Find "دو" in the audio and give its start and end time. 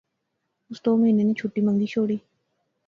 0.83-0.91